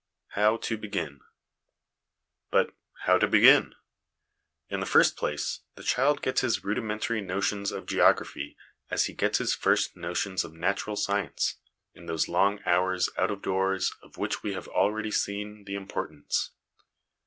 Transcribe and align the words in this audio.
How 0.29 0.57
to 0.57 0.77
begin. 0.79 1.19
But, 2.49 2.73
how 3.03 3.19
to 3.19 3.27
begin? 3.27 3.75
In 4.67 4.79
the 4.79 4.87
first 4.87 5.15
place, 5.15 5.59
the 5.75 5.83
child 5.83 6.23
gets 6.23 6.41
his 6.41 6.63
rudimentary 6.63 7.21
notions 7.21 7.71
of 7.71 7.85
geo 7.85 8.11
graphy 8.11 8.55
as 8.89 9.05
he 9.05 9.13
gets 9.13 9.37
his 9.37 9.53
first 9.53 9.95
notions 9.95 10.43
of 10.43 10.53
natural 10.55 10.95
science, 10.95 11.57
in 11.93 12.07
those 12.07 12.27
long 12.27 12.61
hours 12.65 13.11
out 13.15 13.29
of 13.29 13.43
doors 13.43 13.91
of 14.01 14.17
which 14.17 14.41
we 14.41 14.53
have 14.53 14.67
already 14.67 15.11
seen 15.11 15.65
the 15.65 15.75
importance. 15.75 16.49